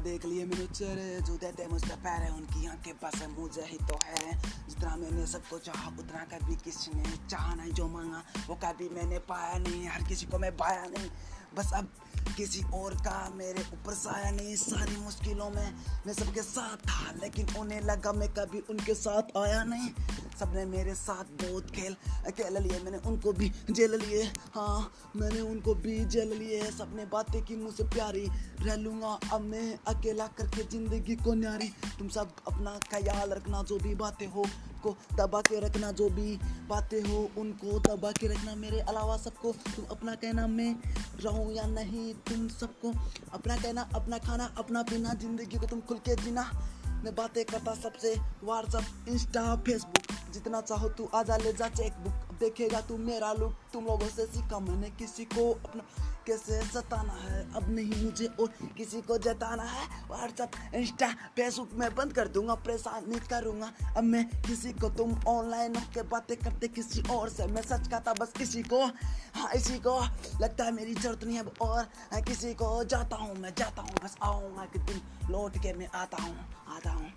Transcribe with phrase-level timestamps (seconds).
[0.00, 3.98] देख लिए मेरे चेहरे। जो देते मुझसे है, उनकी आँखें बस है, मुझे ही तो
[4.04, 8.88] है। जितना मैंने सबको चाहा, उतना कभी किसी ने चाहा नहीं। जो मांगा, वो कभी
[8.88, 11.10] मैंने पाया नहीं। हर किसी को मैं पाया नहीं।
[11.54, 11.88] बस अब
[12.36, 15.74] किसी और का मेरे ऊपर साया नहीं। सारी मुश्किलों में
[16.06, 19.90] मैं सबके साथ था, लेकिन उन्हें लगा मैं कभी उनके साथ आया नहीं।
[20.38, 21.96] सबने मेरे साथ बहुत खेल
[22.26, 24.22] अकेले लिए। मैंने उनको भी जेल लिए।
[24.54, 28.26] हाँ मैंने उनको भी जेल लिए। सबने बातें की मुझसे प्यारी।
[28.62, 33.78] रह लूँगा अब मैं अकेला करके ज़िंदगी को न्यारी। तुम सब अपना ख्याल रखना, जो
[33.78, 34.44] भी बातें हो,
[34.82, 36.36] को दबा के रखना। जो भी
[36.68, 40.74] बातें हो, उनको दबा के रखना। मेरे अलावा सबको तुम अपना कहना, मैं
[41.22, 42.92] रहूँ या नहीं, तुम सबको
[43.32, 46.50] अपना कहना, अपना खाना, अपना पीना। ज़िंदगी को तुम खुल के जीना।
[47.04, 50.03] मैं बातें करता सबसे व्हाट्सअप इंस्टा, फेसबुक।
[50.34, 54.26] जितना चाहो तू आजा ले जा चेक बुक देखेगा तू मेरा लुक तुम लोगों से
[54.26, 55.82] सीखा मैंने किसी को अपना
[56.26, 61.94] कैसे जताना है। अब नहीं मुझे और किसी को जताना है। व्हाट्सअप इंस्टा फेसबुक में
[61.94, 66.68] बंद कर दूँगा परेशान नहीं करूँगा। अब मैं किसी को तुम ऑनलाइन होके बातें करते
[66.68, 69.98] किसी और से। मैं सच कहता बस किसी को हाँ इसी को
[70.40, 73.94] लगता है मेरी ज़रूरत नहीं है। और हाँ, किसी को जाता हूँ मैं जाता हूँ
[74.04, 76.36] बस आऊँगा कि दिन लौट के मैं आता हूँ
[76.76, 77.12] आता हूँ।